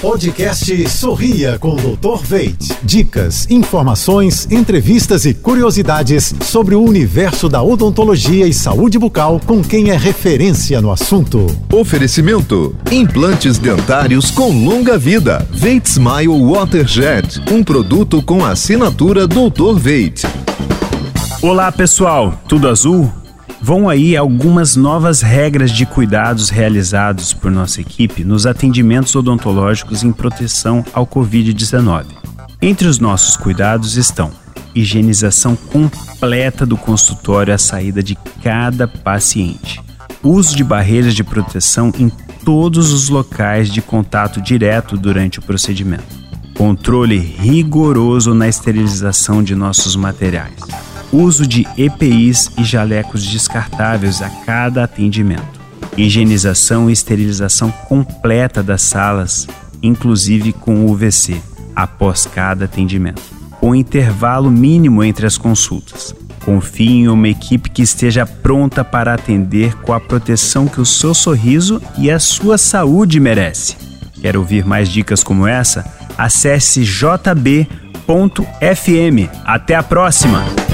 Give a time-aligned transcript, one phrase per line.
[0.00, 2.22] Podcast Sorria com o Dr.
[2.22, 2.56] Veit.
[2.84, 9.90] Dicas, informações, entrevistas e curiosidades sobre o universo da odontologia e saúde bucal com quem
[9.90, 11.46] é referência no assunto.
[11.72, 15.44] Oferecimento: implantes dentários com longa vida.
[15.50, 19.76] Veit Smile Waterjet, um produto com assinatura Dr.
[19.76, 20.22] Veit.
[21.42, 22.40] Olá, pessoal.
[22.46, 23.12] Tudo azul?
[23.60, 30.12] Vão aí algumas novas regras de cuidados realizados por nossa equipe nos atendimentos odontológicos em
[30.12, 32.04] proteção ao Covid-19.
[32.62, 34.30] Entre os nossos cuidados estão
[34.74, 39.80] higienização completa do consultório à saída de cada paciente,
[40.22, 42.10] uso de barreiras de proteção em
[42.44, 46.16] todos os locais de contato direto durante o procedimento,
[46.54, 54.84] controle rigoroso na esterilização de nossos materiais uso de EPIs e jalecos descartáveis a cada
[54.84, 55.60] atendimento,
[55.96, 59.46] higienização e esterilização completa das salas,
[59.82, 61.40] inclusive com UVC,
[61.74, 63.22] após cada atendimento,
[63.60, 66.14] com intervalo mínimo entre as consultas.
[66.44, 71.12] Confie em uma equipe que esteja pronta para atender com a proteção que o seu
[71.12, 73.76] sorriso e a sua saúde merece.
[74.20, 75.84] Quer ouvir mais dicas como essa?
[76.16, 77.68] Acesse jb.fm.
[79.44, 80.67] Até a próxima!